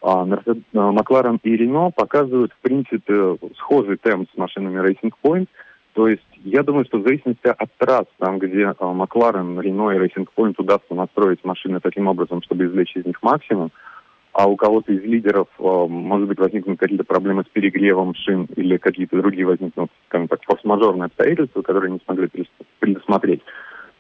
А 0.03 0.25
Макларен 0.73 1.39
и 1.45 1.57
Рено 1.57 1.91
показывают, 1.91 2.53
в 2.53 2.59
принципе, 2.61 3.37
схожий 3.57 3.97
темп 3.97 4.29
с 4.35 4.37
машинами 4.37 4.81
Racing 4.81 5.13
Point. 5.23 5.47
То 5.95 6.09
есть 6.09 6.23
я 6.45 6.63
думаю, 6.63 6.85
что 6.87 6.99
в 6.99 7.03
зависимости 7.03 7.47
от 7.47 7.71
трасс, 7.79 8.07
там, 8.19 8.39
где 8.39 8.75
а, 8.79 8.93
Макларен, 8.93 9.61
Рено 9.61 9.91
и 9.91 9.99
Racing 9.99 10.27
Point 10.37 10.55
удастся 10.59 10.95
настроить 10.95 11.45
машины 11.45 11.79
таким 11.81 12.09
образом, 12.09 12.43
чтобы 12.43 12.65
извлечь 12.65 12.97
из 12.97 13.05
них 13.05 13.23
максимум, 13.23 13.71
а 14.33 14.49
у 14.49 14.57
кого-то 14.57 14.93
из 14.93 15.05
лидеров, 15.05 15.47
а, 15.59 15.87
может 15.87 16.27
быть, 16.27 16.39
возникнут 16.39 16.81
какие-то 16.81 17.05
проблемы 17.05 17.45
с 17.45 17.53
перегревом 17.53 18.15
шин 18.15 18.49
или 18.57 18.79
какие-то 18.79 19.19
другие 19.19 19.47
возникнут, 19.47 19.91
скажем 20.09 20.27
так, 20.27 20.41
форс-мажорные 20.45 21.07
обстоятельства, 21.07 21.63
которые 21.63 21.93
не 21.93 22.01
смогли 22.05 22.29
предусмотреть, 22.81 23.43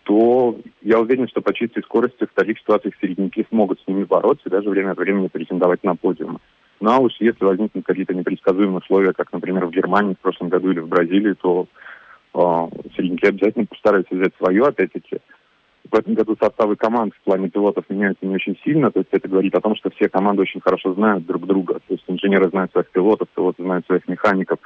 то 0.05 0.59
я 0.81 0.99
уверен, 0.99 1.29
что 1.29 1.41
по 1.41 1.55
чистой 1.55 1.83
скорости 1.83 2.25
в 2.25 2.35
таких 2.35 2.59
ситуациях 2.59 2.95
середняки 3.01 3.47
смогут 3.49 3.81
с 3.81 3.87
ними 3.87 4.05
бороться 4.05 4.49
и 4.49 4.51
даже 4.51 4.69
время 4.69 4.93
от 4.93 4.99
времени 4.99 5.29
претендовать 5.29 5.85
на 5.85 5.95
подиум. 5.95 6.41
Ну 6.81 6.91
а 6.91 6.99
уж 6.99 7.13
если 7.21 7.45
возникнут 7.45 7.87
какие-то 7.87 8.15
непредсказуемые 8.15 8.79
условия, 8.79 9.13
как, 9.13 9.33
например, 9.33 9.67
в 9.67 9.71
Германии 9.71 10.15
в 10.15 10.19
прошлом 10.19 10.49
году 10.49 10.73
или 10.73 10.81
в 10.81 10.89
Бразилии, 10.89 11.35
то 11.35 11.69
э, 12.35 12.39
середняки 12.97 13.29
обязательно 13.29 13.67
постараются 13.67 14.15
взять 14.15 14.33
свое, 14.37 14.65
опять-таки. 14.65 15.19
В 15.91 15.95
этом 15.95 16.15
году 16.15 16.37
составы 16.41 16.75
команд 16.75 17.15
в 17.15 17.25
плане 17.25 17.51
пилотов 17.51 17.85
меняются 17.89 18.27
не 18.27 18.35
очень 18.35 18.59
сильно, 18.65 18.91
то 18.91 19.01
есть 19.01 19.11
это 19.13 19.29
говорит 19.29 19.55
о 19.55 19.61
том, 19.61 19.77
что 19.77 19.91
все 19.91 20.09
команды 20.09 20.43
очень 20.43 20.61
хорошо 20.61 20.95
знают 20.95 21.27
друг 21.27 21.47
друга. 21.47 21.75
То 21.75 21.95
есть 21.95 22.05
инженеры 22.09 22.49
знают 22.51 22.73
своих 22.73 22.91
пилотов, 22.91 23.29
пилоты 23.29 23.63
знают 23.63 23.87
своих 23.87 24.09
механиков, 24.09 24.59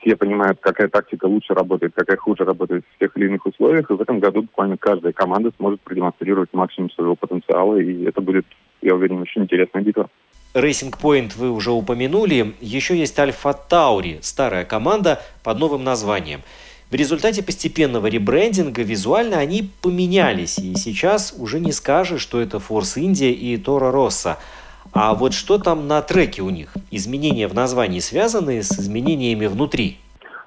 все 0.00 0.16
понимают, 0.16 0.58
какая 0.60 0.88
тактика 0.88 1.26
лучше 1.26 1.54
работает, 1.54 1.92
какая 1.94 2.16
хуже 2.16 2.44
работает 2.44 2.84
в 2.94 2.98
тех 2.98 3.16
или 3.16 3.26
иных 3.26 3.46
условиях. 3.46 3.90
И 3.90 3.94
в 3.94 4.00
этом 4.00 4.20
году 4.20 4.42
буквально 4.42 4.76
каждая 4.76 5.12
команда 5.12 5.52
сможет 5.58 5.80
продемонстрировать 5.80 6.50
максимум 6.52 6.90
своего 6.90 7.14
потенциала. 7.14 7.76
И 7.76 8.04
это 8.04 8.20
будет, 8.20 8.46
я 8.82 8.94
уверен, 8.94 9.20
очень 9.20 9.42
интересная 9.42 9.82
битва. 9.82 10.08
Racing 10.54 10.94
Point 11.00 11.32
вы 11.36 11.50
уже 11.50 11.70
упомянули. 11.70 12.54
Еще 12.60 12.96
есть 12.96 13.18
Альфа 13.18 13.52
Таури, 13.52 14.18
старая 14.22 14.64
команда 14.64 15.20
под 15.42 15.58
новым 15.58 15.84
названием. 15.84 16.40
В 16.90 16.94
результате 16.94 17.42
постепенного 17.42 18.06
ребрендинга 18.06 18.82
визуально 18.82 19.36
они 19.36 19.70
поменялись, 19.82 20.58
и 20.58 20.74
сейчас 20.74 21.34
уже 21.38 21.60
не 21.60 21.70
скажешь, 21.72 22.22
что 22.22 22.40
это 22.40 22.56
Force 22.56 22.96
India 22.96 23.30
и 23.30 23.58
Тора 23.58 23.92
Росса. 23.92 24.38
А 24.92 25.14
вот 25.14 25.32
что 25.34 25.58
там 25.58 25.86
на 25.86 26.02
треке 26.02 26.42
у 26.42 26.50
них? 26.50 26.74
Изменения 26.90 27.48
в 27.48 27.54
названии 27.54 28.00
связаны 28.00 28.62
с 28.62 28.72
изменениями 28.72 29.46
внутри? 29.46 29.98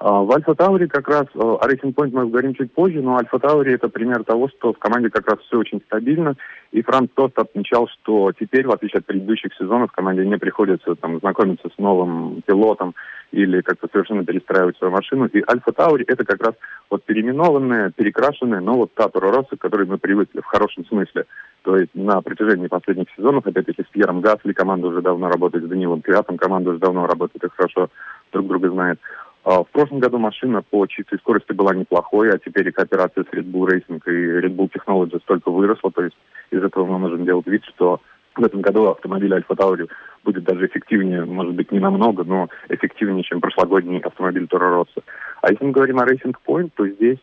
А, 0.04 0.24
в 0.24 0.32
Альфа 0.32 0.56
Тауре 0.56 0.88
как 0.88 1.08
раз, 1.08 1.28
э, 1.36 1.40
о 1.40 1.60
Racing 1.68 1.94
Point 1.94 2.10
мы 2.12 2.28
говорим 2.28 2.56
чуть 2.56 2.74
позже, 2.74 3.04
но 3.04 3.18
Альфа 3.18 3.38
Тауре 3.38 3.76
это 3.76 3.88
пример 3.88 4.24
того, 4.24 4.50
что 4.50 4.74
в 4.74 4.80
команде 4.80 5.12
как 5.12 5.30
раз 5.30 5.38
все 5.42 5.60
очень 5.60 5.80
стабильно. 5.86 6.36
И 6.72 6.82
Франц 6.82 7.12
Тост 7.14 7.38
отмечал, 7.38 7.88
что 7.88 8.32
теперь, 8.32 8.66
в 8.66 8.72
отличие 8.72 9.02
от 9.02 9.06
предыдущих 9.06 9.54
сезонов, 9.60 9.92
команде 9.92 10.26
не 10.26 10.40
приходится 10.40 10.96
там, 10.96 11.20
знакомиться 11.20 11.70
с 11.70 11.78
новым 11.78 12.42
пилотом 12.48 12.96
или 13.32 13.62
как-то 13.62 13.88
совершенно 13.92 14.26
перестраивать 14.26 14.76
свою 14.78 14.92
машину. 14.92 15.28
И 15.28 15.44
Альфа 15.48 15.72
Таури 15.72 16.04
это 16.08 16.26
как 16.26 16.44
раз 16.44 16.56
вот 16.90 17.04
переименованная, 17.04 17.92
перекрашенная, 17.92 18.60
но 18.60 18.74
вот 18.74 18.96
та 18.96 19.08
Тура 19.08 19.44
к 19.44 19.58
которой 19.60 19.86
мы 19.86 20.00
привыкли 20.00 20.42
в 20.42 20.46
хорошем 20.46 20.84
смысле. 20.88 21.26
То 21.62 21.78
есть 21.78 21.94
на 21.94 22.22
протяжении 22.22 22.66
последних 22.66 23.06
сезонов, 23.16 23.46
опять-таки, 23.46 23.84
с 23.84 23.92
Пьером 23.92 24.22
Гасли 24.22 24.54
команда 24.54 24.88
уже 24.88 25.04
давно 25.04 25.30
работает, 25.30 25.66
с 25.66 25.68
Данилом 25.68 26.02
Пиатом 26.02 26.38
команда 26.38 26.72
уже 26.72 26.80
давно 26.80 27.06
работает 27.06 27.44
и 27.44 27.56
хорошо 27.56 27.90
друг 28.32 28.48
друга 28.48 28.72
знает. 28.72 29.00
А, 29.44 29.64
в 29.64 29.70
прошлом 29.70 30.00
году 30.00 30.20
машина 30.20 30.62
по 30.62 30.86
чистой 30.86 31.18
скорости 31.20 31.52
была 31.52 31.74
неплохой, 31.74 32.32
а 32.32 32.38
теперь 32.38 32.68
и 32.68 32.72
кооперация 32.72 33.24
с 33.24 33.34
Red 33.34 33.52
Bull 33.52 33.68
Racing 33.68 34.02
и 34.06 34.46
Red 34.46 34.56
Bull 34.56 34.70
Technologies 34.72 35.22
столько 35.22 35.50
выросла, 35.50 35.92
то 35.92 36.04
есть 36.04 36.16
из 36.52 36.64
этого 36.64 36.86
мы 36.86 37.00
можем 37.00 37.26
делать 37.26 37.48
вид, 37.48 37.64
что 37.66 38.02
в 38.36 38.44
этом 38.44 38.62
году 38.62 38.88
автомобиль 38.88 39.34
Альфа 39.34 39.56
Таури 39.56 39.88
будет 40.24 40.44
даже 40.44 40.68
эффективнее, 40.68 41.26
может 41.26 41.56
быть, 41.56 41.72
не 41.72 41.80
намного, 41.80 42.24
но 42.24 42.50
эффективнее, 42.70 43.24
чем 43.24 43.42
прошлогодний 43.42 44.00
автомобиль 44.00 44.48
Тора 44.48 44.70
Росса. 44.70 45.02
А 45.42 45.52
если 45.52 45.66
мы 45.66 45.72
говорим 45.72 46.00
о 46.00 46.06
Racing 46.06 46.36
Point, 46.46 46.72
то 46.76 46.88
здесь, 46.88 47.20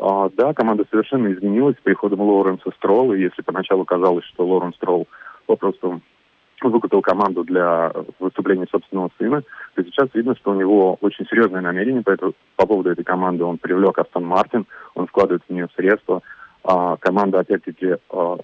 а, 0.00 0.30
да, 0.30 0.54
команда 0.54 0.84
совершенно 0.90 1.32
изменилась 1.32 1.76
с 1.76 1.82
приходом 1.82 2.22
Лоуренса 2.22 2.70
Стролла. 2.76 3.12
Если 3.12 3.42
поначалу 3.42 3.84
казалось, 3.84 4.24
что 4.24 4.46
Лоренс 4.46 4.74
Стролл 4.76 5.06
попросту 5.46 6.00
выкупил 6.70 7.02
команду 7.02 7.44
для 7.44 7.92
выступления 8.18 8.66
собственного 8.70 9.10
сына, 9.18 9.42
то 9.74 9.84
сейчас 9.84 10.08
видно, 10.14 10.34
что 10.36 10.52
у 10.52 10.54
него 10.54 10.98
очень 11.00 11.26
серьезное 11.26 11.60
намерение 11.60 12.02
по, 12.02 12.10
этому, 12.10 12.32
по 12.56 12.66
поводу 12.66 12.90
этой 12.90 13.04
команды. 13.04 13.44
Он 13.44 13.58
привлек 13.58 13.98
Астон 13.98 14.24
Мартин, 14.24 14.66
он 14.94 15.06
вкладывает 15.06 15.42
в 15.48 15.52
нее 15.52 15.68
средства. 15.76 16.22
А, 16.64 16.96
команда, 16.96 17.40
опять-таки, 17.40 17.96
а, 18.10 18.36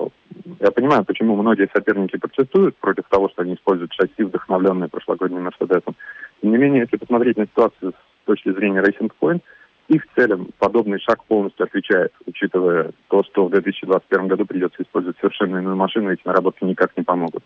я 0.60 0.70
понимаю, 0.72 1.04
почему 1.04 1.36
многие 1.36 1.68
соперники 1.72 2.16
протестуют 2.16 2.76
против 2.76 3.04
того, 3.08 3.28
что 3.28 3.42
они 3.42 3.54
используют 3.54 3.92
шасси, 3.92 4.24
вдохновленные 4.24 4.88
прошлогодним 4.88 5.44
Мерседесом. 5.44 5.94
Тем 6.40 6.50
не 6.50 6.58
менее, 6.58 6.80
если 6.80 6.96
посмотреть 6.96 7.36
на 7.36 7.46
ситуацию 7.46 7.92
с 7.92 8.26
точки 8.26 8.52
зрения 8.52 8.82
Racing 8.82 9.10
Point, 9.20 9.42
их 9.88 10.02
целям 10.14 10.48
подобный 10.58 11.00
шаг 11.00 11.24
полностью 11.24 11.64
отвечает, 11.64 12.12
учитывая 12.26 12.92
то, 13.08 13.22
что 13.24 13.46
в 13.46 13.50
2021 13.50 14.28
году 14.28 14.44
придется 14.44 14.82
использовать 14.82 15.16
совершенно 15.18 15.58
иную 15.58 15.76
машину, 15.76 16.12
эти 16.12 16.20
наработки 16.24 16.64
никак 16.64 16.96
не 16.96 17.04
помогут. 17.04 17.42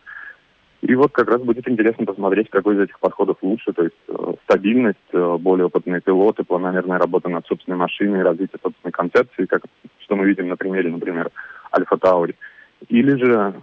И 0.83 0.97
вот 0.97 1.13
как 1.13 1.29
раз 1.29 1.41
будет 1.41 1.69
интересно 1.69 2.05
посмотреть, 2.05 2.51
какой 2.51 2.75
из 2.75 2.81
этих 2.81 2.99
подходов 2.99 3.37
лучше, 3.41 3.73
то 3.73 3.85
есть 3.85 3.95
э, 4.09 4.35
стабильность, 4.45 4.99
э, 5.13 5.37
более 5.39 5.67
опытные 5.67 6.01
пилоты, 6.01 6.43
планомерная 6.43 6.99
работа 6.99 7.29
над 7.29 7.47
собственной 7.47 7.79
машиной, 7.79 8.25
развитие 8.25 8.59
собственной 8.61 8.91
концепции, 8.91 9.47
как 9.47 9.63
что 10.01 10.17
мы 10.17 10.27
видим 10.27 10.49
на 10.49 10.57
примере, 10.57 10.91
например, 10.91 11.31
Альфа 11.73 11.97
Таури. 11.99 12.35
Или 12.89 13.17
же 13.17 13.63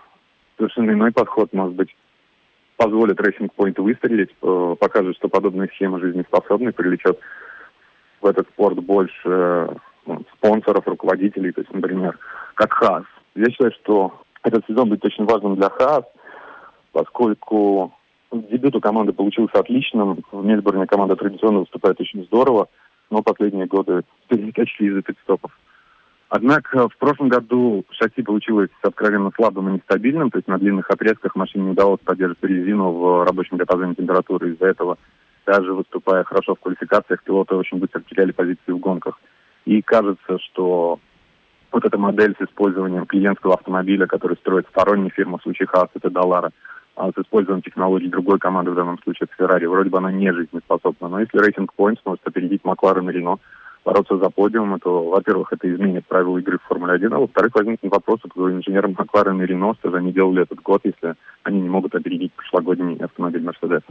совершенно 0.57 0.91
иной 0.91 1.11
подход, 1.11 1.51
может 1.51 1.75
быть, 1.75 1.93
позволит 2.77 3.19
Racing 3.19 3.49
Point 3.53 3.81
выстрелить, 3.81 4.33
э, 4.41 4.75
покажет, 4.79 5.17
что 5.17 5.27
подобная 5.27 5.67
схема 5.75 5.99
жизнеспособна, 5.99 6.71
привлечет 6.71 7.19
в 8.21 8.27
этот 8.27 8.47
спорт 8.47 8.77
больше 8.77 9.13
э, 9.25 9.67
спонсоров, 10.37 10.87
руководителей, 10.87 11.51
то 11.51 11.59
есть, 11.59 11.73
например, 11.73 12.17
как 12.53 12.71
Хас. 12.73 13.03
Я 13.35 13.49
считаю, 13.51 13.73
что 13.73 14.21
этот 14.41 14.65
сезон 14.67 14.87
будет 14.87 15.03
очень 15.03 15.25
важным 15.25 15.57
для 15.57 15.69
Хас, 15.69 16.05
поскольку 16.91 17.93
дебют 18.31 18.75
у 18.75 18.81
команды 18.81 19.13
получился 19.13 19.59
отличным. 19.59 20.23
В 20.31 20.45
Мельбурне 20.45 20.85
команда 20.85 21.15
традиционно 21.15 21.59
выступает 21.59 21.99
очень 21.99 22.25
здорово, 22.25 22.67
но 23.09 23.21
последние 23.21 23.65
годы 23.65 24.03
перескочили 24.27 24.89
из-за 24.89 25.01
пидстопов. 25.01 25.51
Однако 26.29 26.87
в 26.89 26.97
прошлом 26.97 27.29
году 27.29 27.85
шасси 27.89 28.21
получилось 28.21 28.69
откровенно 28.83 29.31
слабым 29.35 29.69
и 29.69 29.73
нестабильным, 29.73 30.29
то 30.29 30.37
есть 30.37 30.47
на 30.47 30.59
длинных 30.59 30.89
отрезках 30.91 31.35
машине 31.35 31.65
не 31.65 31.71
удалось 31.71 31.99
поддерживать 32.01 32.43
резину 32.43 32.91
в 32.91 33.25
рабочем 33.25 33.57
диапазоне 33.57 33.95
температуры. 33.95 34.51
Из-за 34.51 34.67
этого, 34.67 34.99
даже 35.47 35.73
выступая 35.73 36.23
хорошо 36.23 36.53
в 36.53 36.59
квалификациях, 36.59 37.23
пилоты 37.23 37.55
очень 37.55 37.79
быстро 37.79 38.01
теряли 38.01 38.31
позиции 38.31 38.71
в 38.71 38.77
гонках. 38.77 39.19
И 39.65 39.81
кажется, 39.81 40.37
что 40.37 40.99
вот 41.71 41.85
эта 41.85 41.97
модель 41.97 42.35
с 42.39 42.43
использованием 42.43 43.07
клиентского 43.07 43.55
автомобиля, 43.55 44.05
который 44.05 44.37
строит 44.37 44.67
сторонняя 44.69 45.09
фирма, 45.09 45.39
в 45.39 45.41
случае 45.41 45.67
Хас, 45.67 45.89
это 45.95 46.11
Далара, 46.11 46.47
а 46.47 46.51
с 47.15 47.21
использованием 47.21 47.63
технологий 47.63 48.09
другой 48.09 48.39
команды, 48.39 48.71
в 48.71 48.75
данном 48.75 48.99
случае 48.99 49.27
это 49.29 49.43
Ferrari, 49.43 49.67
вроде 49.67 49.89
бы 49.89 49.97
она 49.97 50.11
не 50.11 50.33
жизнеспособна. 50.33 51.07
Но 51.07 51.19
если 51.19 51.39
Racing 51.39 51.67
Point 51.77 51.97
сможет 52.03 52.27
опередить 52.27 52.65
Макларен 52.65 53.09
и 53.09 53.13
Рено, 53.13 53.37
бороться 53.85 54.17
за 54.17 54.29
подиум, 54.29 54.79
то, 54.79 55.09
во-первых, 55.09 55.53
это 55.53 55.73
изменит 55.73 56.05
правила 56.05 56.37
игры 56.37 56.57
в 56.57 56.67
Формуле 56.67 56.93
1, 56.93 57.13
а 57.13 57.19
во-вторых, 57.19 57.55
возникнет 57.55 57.91
вопрос, 57.91 58.19
кто 58.29 58.51
инженерам 58.51 58.95
Макларен 58.97 59.41
и 59.41 59.45
Рено 59.45 59.73
что 59.79 59.89
же 59.89 59.97
они 59.97 60.11
делали 60.11 60.43
этот 60.43 60.61
год, 60.61 60.81
если 60.83 61.15
они 61.43 61.61
не 61.61 61.69
могут 61.69 61.95
опередить 61.95 62.33
прошлогодний 62.33 62.97
автомобиль 62.97 63.43
Мерседеса. 63.43 63.85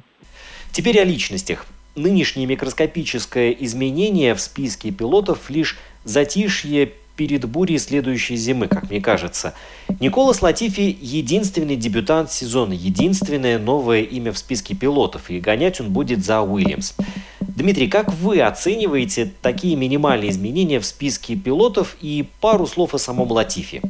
Теперь 0.73 1.01
о 1.01 1.05
личностях. 1.05 1.65
Нынешнее 1.97 2.47
микроскопическое 2.47 3.51
изменение 3.51 4.35
в 4.35 4.41
списке 4.41 4.93
пилотов 4.93 5.51
лишь 5.51 5.77
затишье 6.05 6.93
перед 7.19 7.45
бурей 7.47 7.79
следующей 7.79 8.37
зимы, 8.37 8.69
как 8.69 8.89
мне 8.91 9.01
кажется. 9.01 9.53
Николас 10.01 10.41
Латифи– 10.41 10.97
единственный 11.01 11.75
дебютант 11.75 12.31
сезона, 12.31 12.73
единственное 12.73 13.59
новое 13.59 14.03
имя 14.03 14.31
в 14.31 14.39
списке 14.39 14.77
пилотов, 14.77 15.29
и 15.29 15.41
гонять 15.41 15.81
он 15.81 15.93
будет 15.93 16.25
за 16.25 16.41
Уильямс. 16.41 16.95
Дмитрий, 17.41 17.89
как 17.89 18.13
вы 18.13 18.41
оцениваете 18.41 19.33
такие 19.43 19.75
минимальные 19.75 20.31
изменения 20.31 20.79
в 20.79 20.87
списке 20.87 21.35
пилотов 21.35 21.97
и 22.01 22.25
пару 22.41 22.67
слов 22.67 22.95
о 22.95 22.99
самом 22.99 23.33
Латифи? 23.33 23.83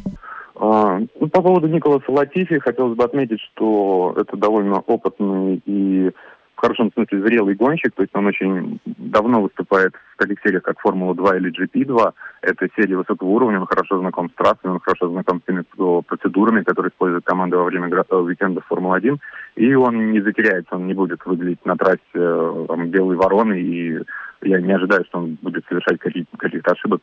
А, 0.56 0.98
ну, 1.20 1.28
по 1.28 1.42
поводу 1.42 1.68
Николаса 1.68 2.10
Латифи 2.10 2.58
хотелось 2.58 2.96
бы 2.96 3.04
отметить, 3.04 3.40
что 3.40 4.14
это 4.16 4.38
довольно 4.38 4.80
опытный 4.80 5.60
и 5.66 6.12
в 6.58 6.60
хорошем 6.60 6.90
смысле 6.92 7.22
зрелый 7.22 7.54
гонщик, 7.54 7.94
то 7.94 8.02
есть 8.02 8.14
он 8.16 8.26
очень 8.26 8.80
давно 8.84 9.42
выступает 9.42 9.94
в 9.94 10.16
таких 10.16 10.38
сериях, 10.44 10.64
как 10.64 10.80
Формула-2 10.80 11.36
или 11.36 11.52
GP2. 11.52 12.12
Это 12.42 12.68
серии 12.76 12.94
высокого 12.94 13.28
уровня, 13.28 13.60
он 13.60 13.66
хорошо 13.66 14.00
знаком 14.00 14.28
с 14.28 14.34
трассами, 14.34 14.72
он 14.72 14.80
хорошо 14.80 15.08
знаком 15.08 15.40
с 15.40 15.44
теми 15.46 15.64
процедурами, 16.02 16.64
которые 16.64 16.90
использует 16.90 17.24
команда 17.24 17.58
во 17.58 17.64
время 17.64 17.88
э, 17.88 18.16
уикенда 18.16 18.60
Формулы-1. 18.68 19.18
И 19.54 19.72
он 19.74 20.10
не 20.10 20.20
затеряется, 20.20 20.74
он 20.74 20.88
не 20.88 20.94
будет 20.94 21.24
выглядеть 21.24 21.64
на 21.64 21.76
трассе 21.76 22.00
э, 22.14 22.64
там, 22.66 22.88
белой 22.88 23.14
вороны, 23.14 23.60
и 23.60 24.02
я 24.42 24.60
не 24.60 24.72
ожидаю, 24.72 25.04
что 25.04 25.18
он 25.18 25.38
будет 25.40 25.64
совершать 25.68 26.00
каких-то 26.00 26.72
ошибок 26.72 27.02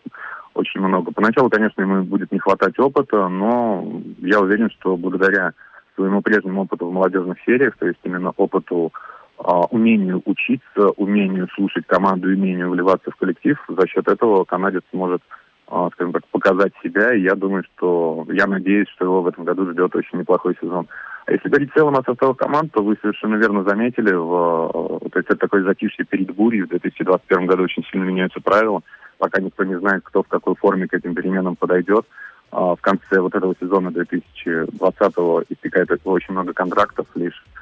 очень 0.54 0.82
много. 0.82 1.14
Поначалу, 1.14 1.50
конечно, 1.50 1.82
ему 1.82 2.04
будет 2.04 2.30
не 2.34 2.40
хватать 2.40 2.78
опыта, 2.78 3.30
но 3.30 4.02
я 4.18 4.42
уверен, 4.42 4.70
что 4.72 4.98
благодаря 4.98 5.54
своему 5.96 6.22
прежнему 6.22 6.64
опыту 6.64 6.88
в 6.88 6.94
молодежных 6.94 7.38
сериях, 7.46 7.78
то 7.78 7.88
есть 7.88 8.00
именно 8.04 8.32
опыту 8.36 8.92
умению 9.38 10.22
учиться, 10.26 10.90
умению 10.98 11.48
слушать 11.56 11.86
команду, 11.88 12.28
умению 12.28 12.70
вливаться 12.70 13.12
в 13.12 13.16
коллектив. 13.16 13.58
За 13.68 13.88
счет 13.88 14.08
этого 14.08 14.44
канадец 14.46 14.84
может, 14.94 15.22
а, 15.68 15.90
скажем 15.94 16.14
так, 16.14 16.26
показать 16.28 16.74
себя. 16.84 17.14
И 17.14 17.22
я 17.22 17.36
думаю, 17.36 17.64
что 17.64 18.26
я 18.30 18.48
надеюсь, 18.48 18.88
что 18.90 19.06
его 19.06 19.22
в 19.22 19.28
этом 19.28 19.44
году 19.44 19.70
ждет 19.72 19.96
очень 19.96 20.20
неплохой 20.20 20.56
сезон. 20.62 20.88
А 21.26 21.32
если 21.32 21.50
говорить 21.50 21.72
в 21.72 21.74
целом 21.74 21.96
о 21.96 22.04
составе 22.04 22.34
команд, 22.36 22.72
то 22.72 22.84
вы 22.84 22.98
совершенно 23.02 23.36
верно 23.36 23.64
заметили, 23.64 24.14
в, 24.14 25.00
то 25.12 25.20
есть 25.20 25.30
это 25.30 25.38
такой 25.38 25.64
затишье 25.64 26.06
перед 26.06 26.34
бурей. 26.36 26.62
В 26.62 26.70
2021 26.70 27.48
году 27.48 27.64
очень 27.64 27.84
сильно 27.92 28.04
меняются 28.06 28.40
правила. 28.42 28.82
Пока 29.18 29.42
никто 29.42 29.64
не 29.64 29.78
знает, 29.80 30.04
кто 30.04 30.24
в 30.24 30.28
какой 30.28 30.56
форме 30.56 30.88
к 30.88 30.94
этим 30.94 31.16
переменам 31.16 31.56
подойдет. 31.56 32.06
В 32.52 32.78
конце 32.80 33.20
вот 33.20 33.34
этого 33.34 33.56
сезона 33.60 33.90
2020-го 33.90 35.44
истекает 35.50 35.90
очень 36.06 36.34
много 36.34 36.54
контрактов, 36.54 37.08
лишь 37.16 37.44
а, 37.44 37.55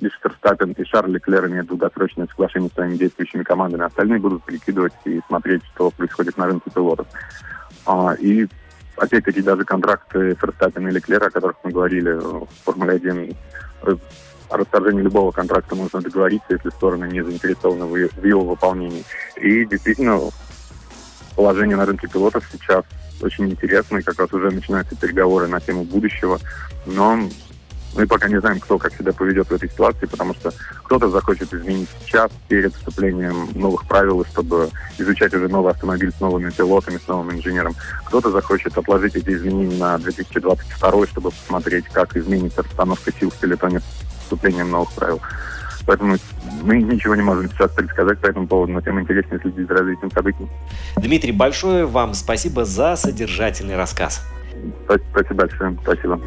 лишь 0.00 0.18
Ферстаппен 0.22 0.72
и 0.72 0.84
Шарль 0.84 1.12
Леклер 1.12 1.46
имеют 1.46 1.68
долгосрочное 1.68 2.26
соглашение 2.26 2.68
с 2.70 2.74
своими 2.74 2.96
действующими 2.96 3.42
командами. 3.42 3.84
Остальные 3.84 4.18
будут 4.18 4.42
прикидывать 4.44 4.92
и 5.04 5.20
смотреть, 5.28 5.62
что 5.74 5.90
происходит 5.90 6.36
на 6.36 6.46
рынке 6.46 6.70
пилотов. 6.70 7.06
А, 7.86 8.14
и 8.14 8.46
опять-таки 8.96 9.40
даже 9.40 9.64
контракты 9.64 10.34
Ферстаппена 10.34 10.88
и 10.88 10.92
Леклера, 10.92 11.26
о 11.26 11.30
которых 11.30 11.56
мы 11.64 11.70
говорили 11.70 12.12
в 12.12 12.48
Формуле 12.64 12.94
1, 12.94 13.36
э, 13.82 13.96
о 14.50 14.56
расторжении 14.56 15.00
любого 15.00 15.30
контракта 15.30 15.74
можно 15.74 16.00
договориться, 16.00 16.52
если 16.52 16.70
стороны 16.70 17.06
не 17.06 17.22
заинтересованы 17.22 17.86
в 17.86 18.24
его 18.24 18.44
выполнении. 18.44 19.04
И 19.36 19.64
действительно, 19.64 20.20
положение 21.36 21.76
на 21.76 21.86
рынке 21.86 22.08
пилотов 22.08 22.44
сейчас 22.52 22.84
очень 23.22 23.48
интересно, 23.50 23.98
и 23.98 24.02
как 24.02 24.18
раз 24.18 24.32
уже 24.32 24.50
начинаются 24.50 24.96
переговоры 24.96 25.46
на 25.46 25.60
тему 25.60 25.84
будущего. 25.84 26.38
Но 26.86 27.18
мы 27.94 28.06
пока 28.06 28.28
не 28.28 28.40
знаем, 28.40 28.60
кто 28.60 28.78
как 28.78 28.94
себя 28.94 29.12
поведет 29.12 29.48
в 29.48 29.52
этой 29.52 29.68
ситуации, 29.68 30.06
потому 30.06 30.34
что 30.34 30.52
кто-то 30.84 31.08
захочет 31.08 31.52
изменить 31.52 31.88
сейчас 32.04 32.30
перед 32.48 32.74
вступлением 32.74 33.48
новых 33.54 33.86
правил, 33.86 34.24
чтобы 34.24 34.70
изучать 34.98 35.34
уже 35.34 35.48
новый 35.48 35.72
автомобиль 35.72 36.12
с 36.12 36.20
новыми 36.20 36.50
пилотами, 36.50 36.98
с 36.98 37.08
новым 37.08 37.32
инженером. 37.32 37.74
Кто-то 38.06 38.30
захочет 38.30 38.76
отложить 38.78 39.16
эти 39.16 39.30
изменения 39.30 39.76
на 39.76 39.98
2022, 39.98 41.06
чтобы 41.06 41.30
посмотреть, 41.30 41.86
как 41.86 42.16
изменится 42.16 42.62
расстановка 42.62 43.12
сил 43.12 43.30
в 43.30 43.36
пилотоне 43.36 43.80
с 43.80 43.84
вступлением 44.22 44.70
новых 44.70 44.92
правил. 44.92 45.20
Поэтому 45.86 46.16
мы 46.62 46.82
ничего 46.82 47.14
не 47.16 47.22
можем 47.22 47.50
сейчас 47.50 47.72
предсказать 47.72 48.20
по 48.20 48.26
этому 48.26 48.46
поводу, 48.46 48.72
но 48.72 48.80
тем 48.80 49.00
интереснее 49.00 49.40
следить 49.40 49.66
за 49.66 49.74
развитием 49.74 50.10
событий. 50.12 50.46
Дмитрий, 50.96 51.32
большое 51.32 51.86
вам 51.86 52.14
спасибо 52.14 52.64
за 52.64 52.96
содержательный 52.96 53.76
рассказ. 53.76 54.22
Спасибо 54.84 55.34
большое. 55.34 55.76
Спасибо. 55.82 56.20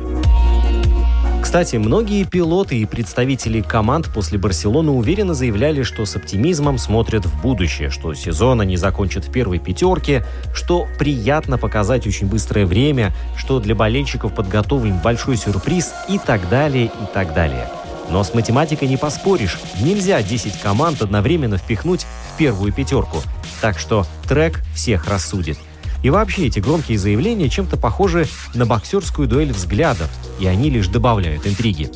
Кстати, 1.53 1.75
многие 1.75 2.23
пилоты 2.23 2.79
и 2.79 2.85
представители 2.87 3.61
команд 3.61 4.11
после 4.11 4.39
Барселоны 4.39 4.89
уверенно 4.89 5.35
заявляли, 5.35 5.83
что 5.83 6.03
с 6.03 6.15
оптимизмом 6.15 6.79
смотрят 6.79 7.27
в 7.27 7.41
будущее, 7.43 7.91
что 7.91 8.15
сезон 8.15 8.61
они 8.61 8.75
закончат 8.75 9.25
в 9.25 9.31
первой 9.31 9.59
пятерке, 9.59 10.25
что 10.55 10.87
приятно 10.97 11.59
показать 11.59 12.07
очень 12.07 12.25
быстрое 12.25 12.65
время, 12.65 13.13
что 13.37 13.59
для 13.59 13.75
болельщиков 13.75 14.33
подготовлен 14.33 14.97
большой 14.97 15.37
сюрприз 15.37 15.93
и 16.09 16.17
так 16.17 16.49
далее, 16.49 16.85
и 16.85 17.13
так 17.13 17.35
далее. 17.35 17.69
Но 18.09 18.23
с 18.23 18.33
математикой 18.33 18.87
не 18.87 18.97
поспоришь. 18.97 19.59
Нельзя 19.79 20.23
10 20.23 20.59
команд 20.59 21.03
одновременно 21.03 21.59
впихнуть 21.59 22.07
в 22.33 22.37
первую 22.39 22.73
пятерку. 22.73 23.19
Так 23.61 23.77
что 23.77 24.07
трек 24.27 24.63
всех 24.73 25.07
рассудит– 25.07 25.59
и 26.03 26.09
вообще 26.09 26.47
эти 26.47 26.59
громкие 26.59 26.99
заявления 26.99 27.49
чем-то 27.49 27.77
похожи 27.77 28.27
на 28.53 28.65
боксерскую 28.65 29.27
дуэль 29.27 29.53
взглядов, 29.53 30.09
и 30.39 30.45
они 30.45 30.69
лишь 30.69 30.87
добавляют 30.89 31.47
интриги. 31.47 31.89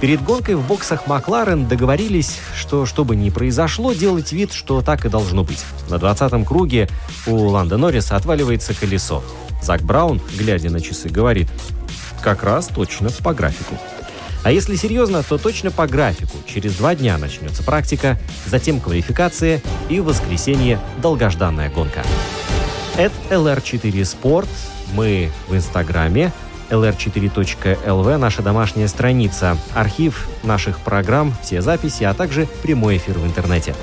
Перед 0.00 0.22
гонкой 0.22 0.54
в 0.54 0.66
боксах 0.66 1.06
Макларен 1.06 1.66
договорились, 1.66 2.38
что, 2.56 2.86
что 2.86 3.04
бы 3.04 3.16
ни 3.16 3.30
произошло, 3.30 3.92
делать 3.92 4.32
вид, 4.32 4.52
что 4.52 4.80
так 4.80 5.04
и 5.04 5.08
должно 5.08 5.42
быть. 5.42 5.64
На 5.90 5.96
20-м 5.96 6.44
круге 6.44 6.88
у 7.26 7.34
Ланда 7.48 7.76
Норриса 7.76 8.16
отваливается 8.16 8.74
колесо. 8.74 9.22
Зак 9.60 9.82
Браун, 9.82 10.20
глядя 10.36 10.70
на 10.70 10.80
часы, 10.80 11.08
говорит, 11.08 11.48
как 12.22 12.44
раз 12.44 12.68
точно 12.68 13.10
по 13.10 13.34
графику. 13.34 13.74
А 14.44 14.52
если 14.52 14.76
серьезно, 14.76 15.22
то 15.22 15.36
точно 15.36 15.70
по 15.70 15.86
графику. 15.86 16.36
Через 16.46 16.76
два 16.76 16.94
дня 16.94 17.18
начнется 17.18 17.62
практика, 17.62 18.18
затем 18.46 18.80
квалификация 18.80 19.60
и 19.88 20.00
в 20.00 20.04
воскресенье 20.04 20.80
долгожданная 21.02 21.70
гонка. 21.70 22.02
Это 22.96 23.14
LR4 23.30 23.92
Sport. 24.02 24.48
Мы 24.94 25.30
в 25.48 25.56
Инстаграме 25.56 26.32
lr4.lv, 26.70 28.16
наша 28.16 28.42
домашняя 28.42 28.88
страница, 28.88 29.56
архив 29.74 30.28
наших 30.42 30.80
программ, 30.80 31.34
все 31.42 31.60
записи, 31.62 32.04
а 32.04 32.14
также 32.14 32.46
прямой 32.62 32.98
эфир 32.98 33.18
в 33.18 33.26
интернете. 33.26 33.74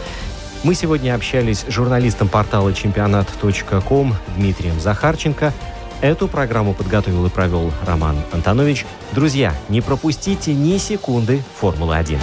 Мы 0.64 0.74
сегодня 0.74 1.14
общались 1.14 1.60
с 1.68 1.72
журналистом 1.72 2.28
портала 2.28 2.74
чемпионат.ком 2.74 4.16
Дмитрием 4.38 4.80
Захарченко– 4.80 5.54
Эту 6.06 6.28
программу 6.28 6.76
подготовил 6.76 7.26
и 7.26 7.32
провел 7.32 7.72
Роман 7.84 8.16
Антонович. 8.32 8.86
Друзья, 9.14 9.56
не 9.70 9.82
пропустите 9.82 10.54
ни 10.54 10.78
секунды 10.78 11.42
Формулы-1. 11.60 12.20